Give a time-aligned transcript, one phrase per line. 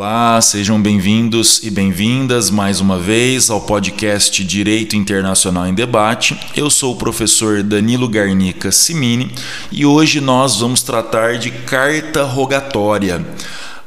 [0.00, 6.38] Olá, sejam bem-vindos e bem-vindas mais uma vez ao podcast Direito Internacional em Debate.
[6.56, 9.34] Eu sou o professor Danilo Garnica Simini
[9.72, 13.26] e hoje nós vamos tratar de carta rogatória.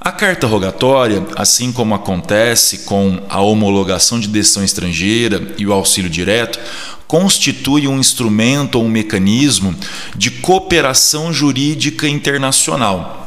[0.02, 6.10] A carta rogatória, assim como acontece com a homologação de decisão estrangeira e o auxílio
[6.10, 6.60] direto,
[7.08, 9.74] constitui um instrumento ou um mecanismo
[10.14, 13.22] de cooperação jurídica internacional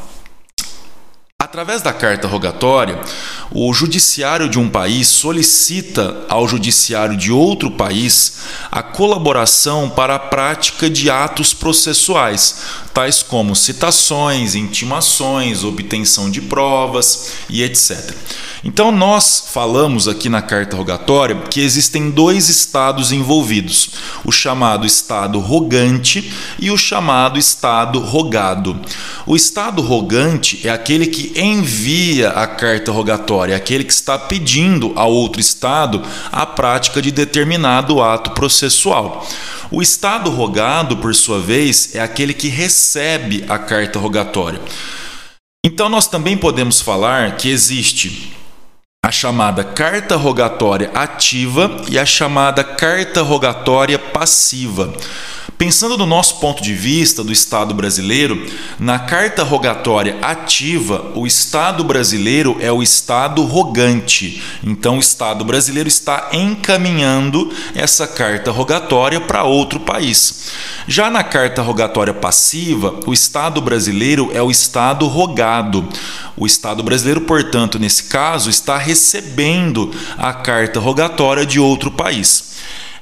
[1.54, 3.00] Através da carta rogatória,
[3.48, 8.38] o judiciário de um país solicita ao judiciário de outro país
[8.72, 12.56] a colaboração para a prática de atos processuais,
[12.92, 18.12] tais como citações, intimações, obtenção de provas e etc.
[18.66, 23.90] Então, nós falamos aqui na carta rogatória que existem dois estados envolvidos:
[24.24, 28.80] o chamado estado rogante e o chamado estado rogado.
[29.26, 34.92] O estado rogante é aquele que envia a carta rogatória, é aquele que está pedindo
[34.96, 39.26] ao outro estado a prática de determinado ato processual.
[39.70, 44.60] O estado rogado, por sua vez, é aquele que recebe a carta rogatória.
[45.62, 48.32] Então, nós também podemos falar que existe
[49.04, 54.90] a chamada carta rogatória ativa e a chamada carta rogatória passiva.
[55.56, 58.44] Pensando do nosso ponto de vista do Estado brasileiro,
[58.78, 64.42] na carta rogatória ativa, o Estado brasileiro é o Estado rogante.
[64.64, 70.50] Então, o Estado brasileiro está encaminhando essa carta rogatória para outro país.
[70.88, 75.88] Já na carta rogatória passiva, o Estado brasileiro é o Estado rogado.
[76.36, 82.54] O Estado brasileiro, portanto, nesse caso, está recebendo a carta rogatória de outro país.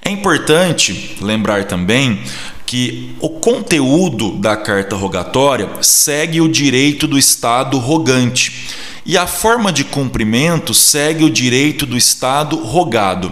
[0.05, 2.21] É importante lembrar também
[2.67, 8.69] que o conteúdo da carta rogatória segue o direito do Estado rogante
[9.07, 13.31] e a forma de cumprimento segue o direito do Estado rogado.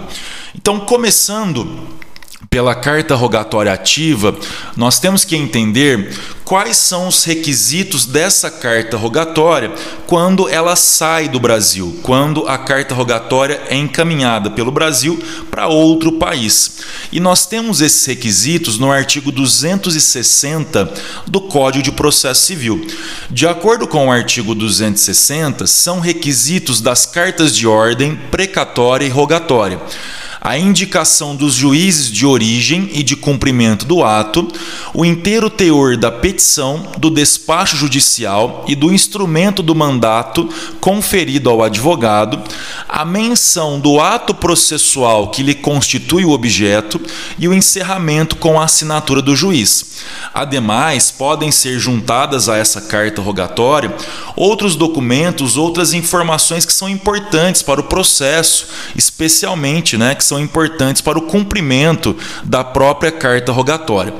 [0.54, 1.66] Então, começando
[2.48, 4.34] pela carta rogatória ativa,
[4.74, 6.10] nós temos que entender
[6.42, 9.70] quais são os requisitos dessa carta rogatória
[10.06, 16.12] quando ela sai do Brasil, quando a carta rogatória é encaminhada pelo Brasil para outro
[16.12, 16.78] país.
[17.12, 20.92] E nós temos esses requisitos no artigo 260
[21.26, 22.84] do Código de Processo Civil.
[23.30, 29.78] De acordo com o artigo 260, são requisitos das cartas de ordem precatória e rogatória
[30.50, 34.48] a indicação dos juízes de origem e de cumprimento do ato,
[34.92, 40.48] o inteiro teor da petição, do despacho judicial e do instrumento do mandato
[40.80, 42.42] conferido ao advogado,
[42.88, 47.00] a menção do ato processual que lhe constitui o objeto
[47.38, 50.00] e o encerramento com a assinatura do juiz.
[50.34, 53.94] Ademais, podem ser juntadas a essa carta rogatória
[54.34, 61.02] outros documentos, outras informações que são importantes para o processo, especialmente, né, que são importantes
[61.02, 64.14] para o cumprimento da própria carta rogatória.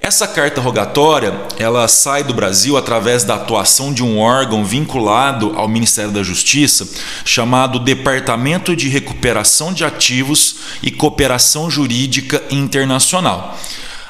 [0.00, 5.68] Essa carta rogatória, ela sai do Brasil através da atuação de um órgão vinculado ao
[5.68, 6.88] Ministério da Justiça,
[7.24, 13.58] chamado Departamento de Recuperação de Ativos e Cooperação Jurídica Internacional.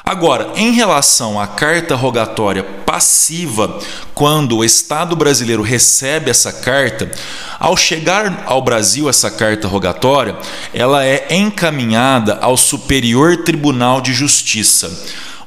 [0.09, 3.77] Agora, em relação à carta rogatória passiva,
[4.15, 7.11] quando o Estado brasileiro recebe essa carta,
[7.59, 10.35] ao chegar ao Brasil essa carta rogatória,
[10.73, 14.89] ela é encaminhada ao Superior Tribunal de Justiça.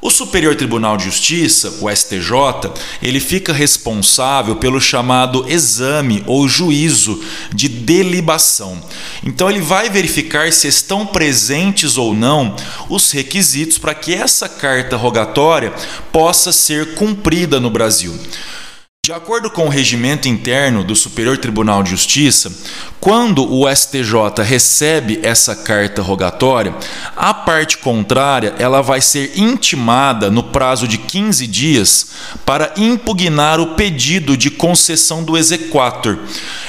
[0.04, 7.22] O Superior Tribunal de Justiça, o STJ, ele fica responsável pelo chamado exame ou juízo
[7.54, 8.82] de delibação.
[9.22, 12.56] Então ele vai verificar se estão presentes ou não
[12.88, 15.72] os requisitos para que essa carta rogatória
[16.10, 18.12] possa ser cumprida no Brasil.
[19.06, 22.52] De acordo com o regimento interno do Superior Tribunal de Justiça,
[23.02, 26.72] quando o STJ recebe essa carta rogatória,
[27.16, 32.06] a parte contrária ela vai ser intimada no prazo de 15 dias
[32.47, 36.16] para impugnar o pedido de concessão do exequatur.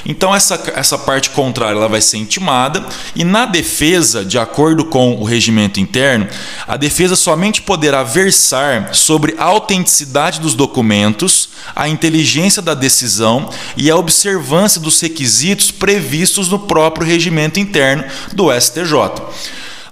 [0.03, 2.83] Então essa, essa parte contrária ela vai ser intimada
[3.15, 6.27] e na defesa, de acordo com o regimento interno,
[6.67, 13.91] a defesa somente poderá versar sobre a autenticidade dos documentos, a inteligência da decisão e
[13.91, 18.03] a observância dos requisitos previstos no próprio regimento interno
[18.33, 18.93] do STJ.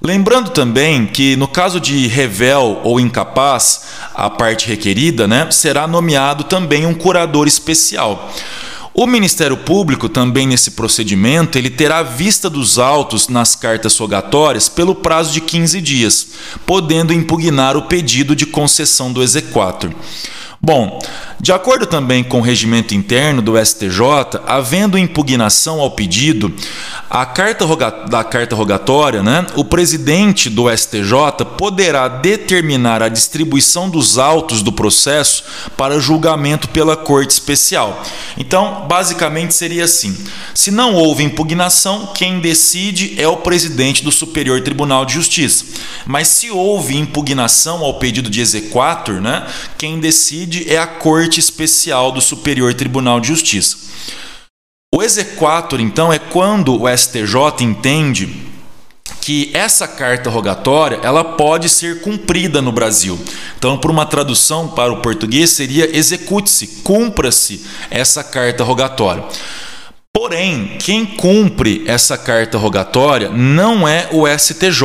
[0.03, 3.83] Lembrando também que, no caso de revel ou incapaz,
[4.15, 8.31] a parte requerida, né, será nomeado também um curador especial.
[8.93, 14.95] O Ministério Público, também nesse procedimento, ele terá vista dos autos nas cartas rogatórias pelo
[14.95, 16.27] prazo de 15 dias,
[16.65, 19.91] podendo impugnar o pedido de concessão do exequatur.
[20.59, 20.99] Bom,
[21.41, 26.53] De acordo também com o regimento interno do STJ, havendo impugnação ao pedido
[27.09, 27.65] a carta
[28.07, 34.71] da carta rogatória, né, o presidente do STJ poderá determinar a distribuição dos autos do
[34.71, 35.43] processo
[35.75, 38.03] para julgamento pela Corte Especial.
[38.37, 40.15] Então, basicamente seria assim:
[40.53, 45.65] se não houve impugnação, quem decide é o presidente do Superior Tribunal de Justiça.
[46.05, 51.39] Mas se houve impugnação ao pedido de exequatur, né, quem decide é a Corte Corte
[51.39, 53.77] Especial do Superior Tribunal de Justiça.
[54.93, 58.27] O exequatur, então, é quando o STJ entende
[59.21, 63.17] que essa carta rogatória ela pode ser cumprida no Brasil.
[63.57, 69.23] Então, por uma tradução para o português, seria execute-se, cumpra-se essa carta rogatória.
[70.13, 74.83] Porém, quem cumpre essa carta rogatória não é o STJ.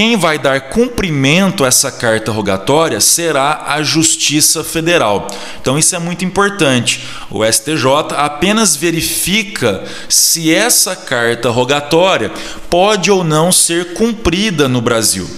[0.00, 5.28] Quem vai dar cumprimento a essa carta rogatória será a Justiça Federal.
[5.60, 7.04] Então isso é muito importante.
[7.30, 7.84] O STJ
[8.16, 12.32] apenas verifica se essa carta rogatória
[12.70, 15.28] pode ou não ser cumprida no Brasil.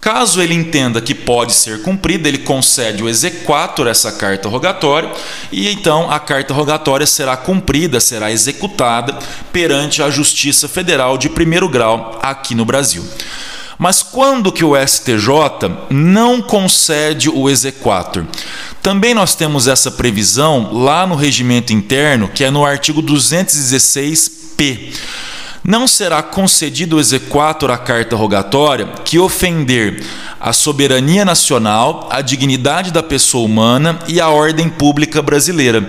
[0.00, 5.10] Caso ele entenda que pode ser cumprida, ele concede o exequatur essa carta rogatória
[5.50, 9.18] e então a carta rogatória será cumprida, será executada
[9.52, 13.04] perante a Justiça Federal de primeiro grau aqui no Brasil.
[13.78, 18.24] Mas quando que o STJ não concede o exequatur?
[18.82, 24.94] Também nós temos essa previsão lá no regimento interno, que é no artigo 216p.
[25.64, 30.04] Não será concedido o exequatur à carta rogatória que ofender
[30.38, 35.82] a soberania nacional, a dignidade da pessoa humana e a ordem pública brasileira.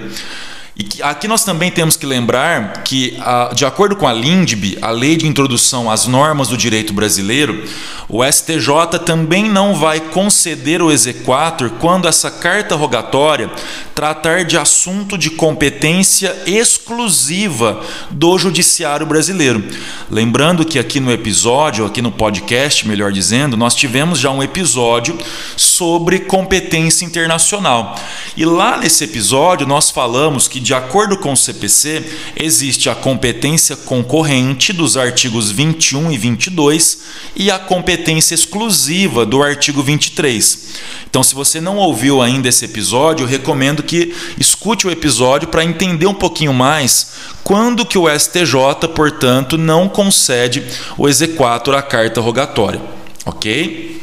[0.78, 3.18] E aqui nós também temos que lembrar que,
[3.56, 7.64] de acordo com a LINDB, a Lei de Introdução às Normas do Direito Brasileiro,
[8.10, 13.50] o STJ também não vai conceder o exequatur quando essa carta rogatória
[13.96, 17.82] tratar de assunto de competência exclusiva
[18.12, 19.64] do Judiciário Brasileiro.
[20.12, 25.18] Lembrando que aqui no episódio, aqui no podcast, melhor dizendo, nós tivemos já um episódio
[25.56, 27.96] sobre competência internacional.
[28.36, 32.04] E lá nesse episódio nós falamos que de acordo com o CPC,
[32.36, 37.00] existe a competência concorrente dos artigos 21 e 22
[37.34, 40.66] e a competência exclusiva do artigo 23.
[41.10, 46.08] Então, se você não ouviu ainda esse episódio, recomendo que escute o episódio para entender
[46.08, 50.64] um pouquinho mais quando que o STJ, portanto, não concede
[50.98, 52.82] o exequatur à carta rogatória,
[53.26, 54.02] ok?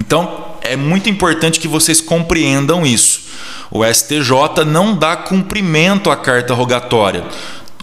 [0.00, 3.30] Então, é muito importante que vocês compreendam isso.
[3.70, 7.24] O STJ não dá cumprimento à carta rogatória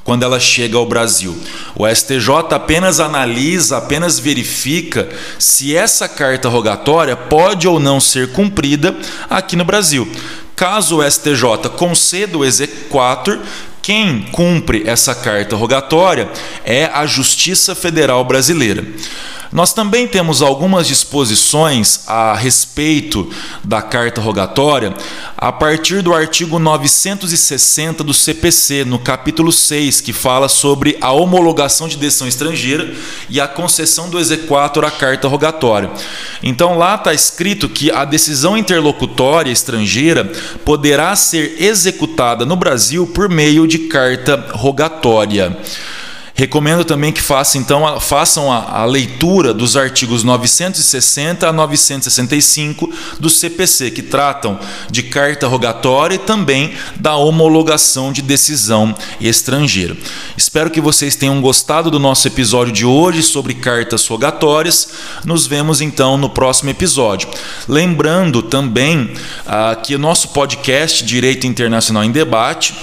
[0.08, 1.38] quando ela chega ao Brasil.
[1.76, 8.96] O STJ apenas analisa, apenas verifica se essa carta rogatória pode ou não ser cumprida
[9.30, 10.10] aqui no Brasil.
[10.57, 13.39] Caso o STJ conceda o exequatur,
[13.80, 16.27] quem cumpre essa carta rogatória
[16.65, 18.83] é a Justiça Federal Brasileira.
[19.57, 23.27] Nós também temos algumas disposições a respeito
[23.63, 24.94] da carta rogatória
[25.36, 31.88] a partir do artigo 960 do CPC, no capítulo 6, que fala sobre a homologação
[31.88, 32.94] de decisão estrangeira
[33.31, 35.89] e a concessão do exequatur à carta rogatória.
[36.44, 40.31] Então lá está escrito que a decisão interlocutória estrangeira
[40.64, 45.57] poderá ser executada no Brasil por meio de carta rogatória.
[46.38, 53.28] Recomendo também que façam, então, façam a, a, leitura dos artigos 960 a 965 do
[53.28, 54.60] CPC, que tratam
[54.92, 59.98] de carta rogatória e também da homologação de decisão estrangeira.
[60.38, 64.90] Espero que vocês tenham gostado do nosso episódio de hoje sobre cartas rogatórias.
[65.26, 67.28] Nos vemos então no próximo episódio.
[67.68, 69.12] Lembrando também
[69.48, 72.76] ah, que o nosso podcast Direito Internacional em Debate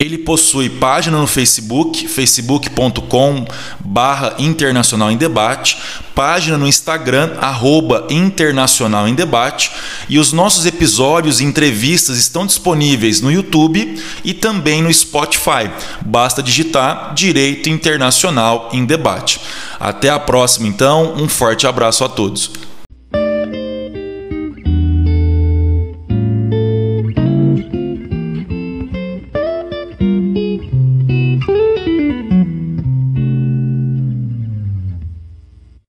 [0.00, 3.44] ele possui página no Facebook, facebook.com
[3.84, 5.76] barra Internacional em Debate,
[6.14, 9.70] página no Instagram, arroba Internacional em Debate,
[10.08, 15.70] e os nossos episódios e entrevistas estão disponíveis no YouTube e também no Spotify.
[16.00, 19.38] Basta digitar Direito Internacional em Debate.
[19.78, 22.50] Até a próxima, então, um forte abraço a todos.